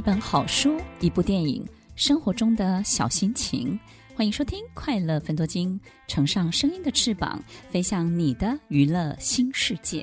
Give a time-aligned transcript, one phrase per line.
[0.00, 1.62] 一本好书，一部电影，
[1.94, 3.78] 生活中的小心情。
[4.14, 5.78] 欢迎收听《快乐芬多金》，
[6.08, 7.38] 乘上声音的翅膀，
[7.68, 10.02] 飞向你的娱乐新世界。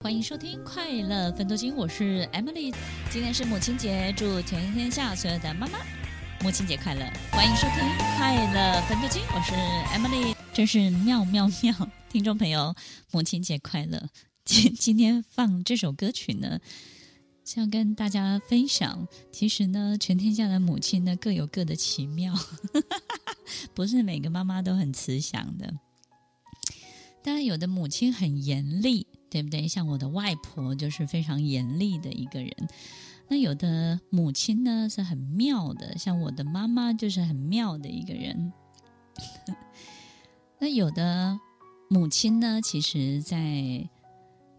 [0.00, 2.74] 欢迎收听《快乐芬多金》，我是 Emily。
[3.10, 5.78] 今天是母亲节，祝全天下所有的妈妈。
[6.40, 7.04] 母亲节快乐！
[7.32, 7.78] 欢迎收听
[8.16, 9.52] 《快乐分多精》，我是
[9.92, 11.90] Emily，真是妙妙妙！
[12.08, 12.74] 听众朋友，
[13.10, 14.08] 母亲节快乐！
[14.44, 16.60] 今今天放这首歌曲呢，
[17.44, 22.32] 想跟大家分享，其实呢，全天下的母亲呢各有各的奇妙，
[23.74, 25.74] 不是每个妈妈都很慈祥的。
[27.24, 29.66] 当然，有的母亲很严厉，对不对？
[29.66, 32.52] 像我的外婆就是非常严厉的一个人。
[33.28, 38.52] 那有的母亲呢是很妙的，像我的妈妈就是很妙的一个人。
[40.58, 41.38] 那有的
[41.88, 43.88] 母亲呢，其实在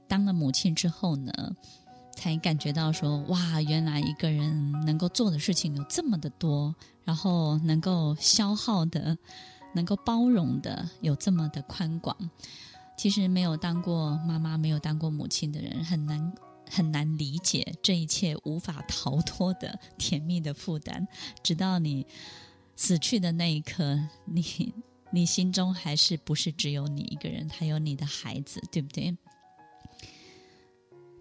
[0.08, 1.32] 当了母亲之后呢，
[2.16, 9.18] 才感觉到说，哇，原来一个人能够做的事情有这么的多，然后能够消耗的、
[9.74, 12.16] 能够包容的有这么的宽广。
[12.96, 16.34] 其实没有当过妈妈、没有当过母亲的人，很难。
[16.70, 21.08] 很难理解这一切无法逃脱的甜蜜的负担，
[21.44, 22.06] 直到你
[22.76, 24.74] 死去的那一刻，你
[25.12, 29.18] 你心中还是不是只有你一个人，还有你的孩子，对不对？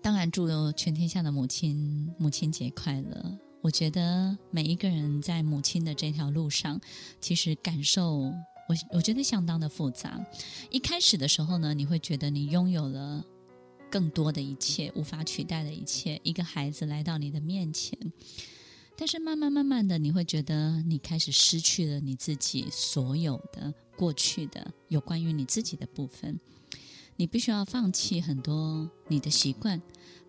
[0.02, 3.38] 当然，祝全天下的母亲母亲节快乐！
[3.60, 6.80] 我觉得每一个人在母亲的这条路上，
[7.20, 10.24] 其实感受我我觉得相当的复杂。
[10.70, 13.24] 一开始的时候呢，你会觉得你拥有了。
[13.90, 17.98] 更多的一切，无法取代的一切，一个孩子来到你的面前，
[18.96, 26.38] 但是慢慢慢慢的，你会觉得你开始失去了你自己所有的过去的有关于你自己的部分，
[27.16, 29.80] 你必须要放弃很多你的习惯，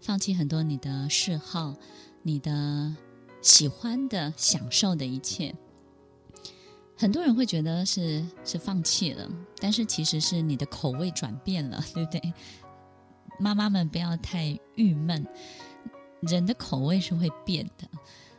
[0.01, 1.75] 放弃很多你的嗜好，
[2.23, 2.95] 你的
[3.41, 5.55] 喜欢的、享受的一切。
[6.95, 12.33] 很多人会觉得是是放弃了，但是其实是你的口味转变了，对不对？
[13.39, 15.25] 妈妈们不要太郁闷，
[16.21, 17.89] 人的口味是会变的。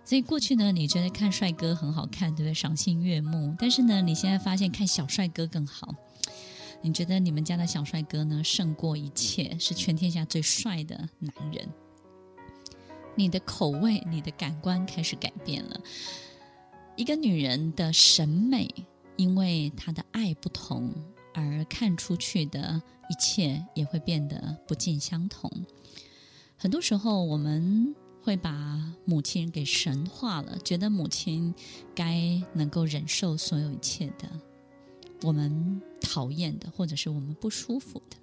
[0.05, 2.55] 所以过去呢，你觉得看帅哥很好看，对不对？
[2.55, 3.55] 赏心悦目。
[3.59, 5.95] 但是呢，你现在发现看小帅哥更好。
[6.83, 11.69] 你觉得你们家的小帅哥呢，胜过一切，是全天下最帅的男人。
[13.15, 15.81] 你的口味、你的感官开始改变了。
[16.97, 18.69] 一个女人的审美，
[19.17, 20.93] 因为她的爱不同。
[21.33, 25.51] 而看出去的一切也会变得不尽相同。
[26.57, 31.55] 很多时候，我们会把母亲给神化了，觉得母亲
[31.95, 34.29] 该能够忍受所有一切的
[35.23, 38.17] 我们讨厌的，或者是我们不舒服的。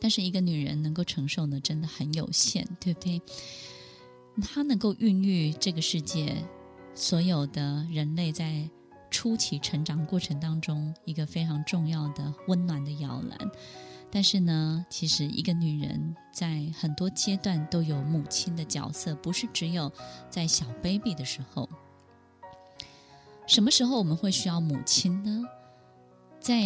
[0.00, 3.20] 但是，一个女人能够承受的真的很有限，对不对？
[4.42, 6.42] 她能够孕育这个世界
[6.94, 8.68] 所有的人类在。
[9.10, 13.50] 初期成长过程当中，一个非常重要的温暖的摇篮。
[14.12, 19.92] 但是呢，其实一个女人在很多阶段都有母亲的角色，不是只有
[20.28, 21.68] 在小 baby 的时候。
[23.46, 25.44] 什么时候我们会需要母亲呢？
[26.40, 26.62] 在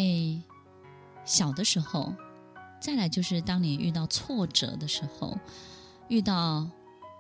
[1.25, 2.15] 小的时候，
[2.81, 5.39] 再来就是当你遇到挫折的时候，
[6.09, 6.69] 遇到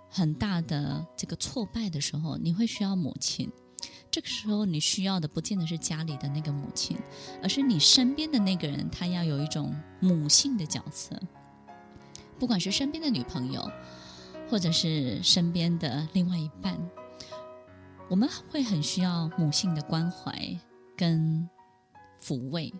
[0.09, 3.51] 很大的这个挫败的时候，你会需要母亲。
[4.15, 6.97] 这个时候，你需要的不见得是家里的那个母亲，
[7.43, 11.21] 而是你身边的那个人，他要有一种母性的角色。
[12.39, 13.69] 不管是身边的女朋友，
[14.49, 16.81] 或者是身边的另外一半，
[18.09, 20.57] 我们会很需要母性的关怀
[20.97, 21.51] 跟
[22.23, 22.73] 抚慰，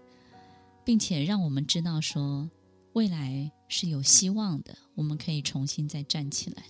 [0.85, 2.49] 并且让我们知道说，
[2.93, 6.63] 未来是有希望的，我们可以重新再站起来。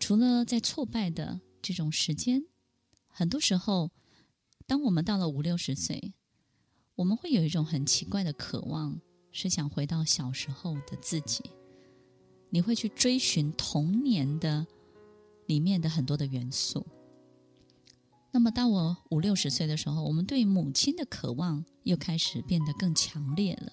[0.00, 2.42] 除了在挫败的这种时间。
[3.18, 3.90] 很多时候，
[4.64, 6.14] 当我们到了五六十岁，
[6.94, 9.00] 我们会有一种很奇怪的渴望，
[9.32, 11.42] 是想回到小时候的自己。
[12.50, 14.64] 你会去追寻童年的
[15.46, 16.86] 里面的很多的元素。
[18.30, 23.72] 那么，到我五六十岁的时候，我们对母亲的渴望又开始变得更强烈了。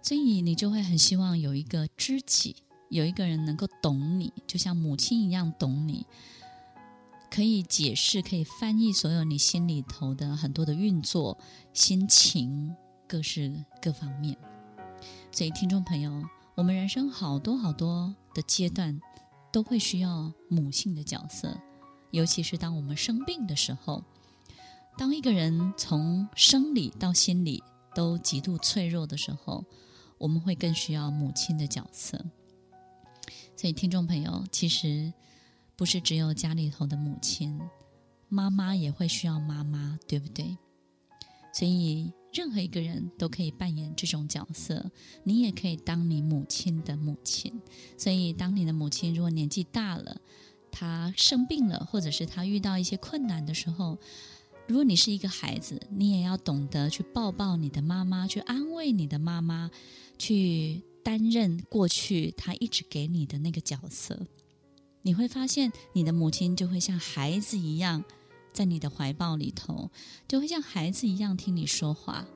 [0.00, 2.54] 所以，你就会很希望有一个知己，
[2.88, 6.06] 有一个人能够懂你，就像母亲一样懂你。
[7.30, 11.36] 可以解释，可以翻译所有你心里头的很多的运作、
[11.72, 12.74] 心情、
[13.06, 14.36] 各式各方面。
[15.30, 16.22] 所以，听众朋友，
[16.54, 19.00] 我们人生好多好多的阶段，
[19.52, 21.60] 都会需要母性的角色，
[22.10, 24.02] 尤其是当我们生病的时候，
[24.96, 27.62] 当一个人从生理到心理
[27.94, 29.64] 都极度脆弱的时候，
[30.16, 32.24] 我们会更需要母亲的角色。
[33.56, 35.12] 所以，听众朋友，其实
[35.76, 37.60] 不是只有家里头的母亲，
[38.28, 40.56] 妈妈也会需要妈妈，对不对？
[41.52, 44.90] 所以，任何一个人都可以扮演这种角色，
[45.24, 47.60] 你也可以当你母亲的母亲。
[47.96, 50.20] 所以，当你的母亲如果年纪大了，
[50.70, 53.98] 她生病了，或者是她遇到一些困难的时候，
[54.66, 59.70] 如果你是一个孩子，你也要懂得去抱抱你的妈妈，去安慰你的妈妈，
[60.18, 64.26] 去担任过去她一直给你的那个角色。
[65.06, 68.02] 你会发现，你的母亲就会像孩子一样。
[68.52, 69.88] 在你的怀抱里头，
[70.26, 72.26] 就会像孩子一样听你说话。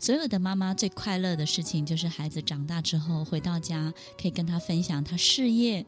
[0.00, 5.84] 所有的妈妈最快乐的事情，就是孩子长大之后回到家，可以跟他分享他事业、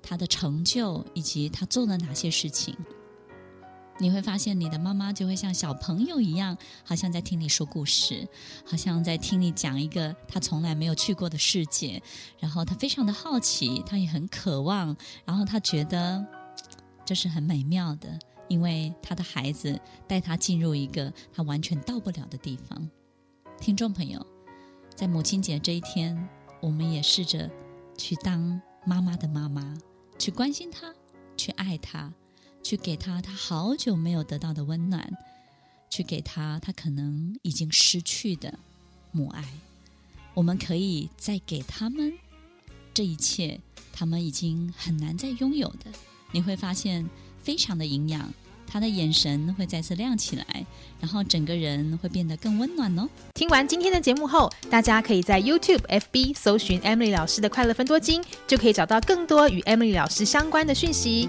[0.00, 2.76] 他的成就以及他做了哪些事情。
[4.02, 8.26] 你会发现，你的妈妈就会像小朋友一样，好像在听你说故事，
[8.66, 12.02] 好像在听你讲一个她从来没有去过的世界。
[12.40, 16.26] 然后她非常的好奇，她也很渴望，然后她觉得
[17.04, 18.18] 这是很美妙的。
[18.48, 22.90] 因为她的孩子带她进入一个她完全到不了的地方。
[23.60, 24.26] 听众朋友，
[24.96, 26.28] 在母亲节这一天，
[26.60, 27.48] 我们也试着
[27.96, 29.74] 去当妈妈的妈妈，
[30.18, 30.92] 去关心她，
[31.36, 32.12] 去爱她，
[32.62, 35.10] 去给他他好久没有得到的温暖，
[35.90, 38.58] 去给他他可能已经失去的
[39.10, 39.44] 母爱。
[40.34, 42.12] 我们可以再给他们
[42.94, 43.60] 这一切，
[43.92, 45.90] 他们已经很难再拥有的。
[46.30, 47.08] 你会发现
[47.42, 48.32] 非常的营养。
[48.64, 50.64] 他的眼神会再次亮起来，
[50.98, 53.06] 然后整个人会变得更温暖哦。
[53.34, 61.28] 听完今天的节目后，大家可以在 YouTube、FB 搜寻 Emily 老师的快乐分多金，就可以找到更多与 Emily 老师相关的讯息。